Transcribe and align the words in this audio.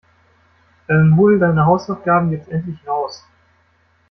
Na, 0.87 0.95
dann 0.95 1.15
hol 1.15 1.37
deine 1.37 1.63
Hausaufgaben 1.67 2.31
jetzt 2.31 2.49
endlich 2.49 2.79
raus. 2.87 3.23